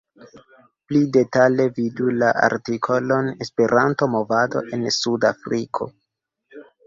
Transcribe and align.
Pli 0.91 1.01
detale 1.17 1.65
vidu 1.75 2.07
la 2.21 2.31
artikolon 2.47 3.29
"Esperanto-movado 3.47 4.63
en 4.79 4.87
Sud-Afriko". 4.99 5.91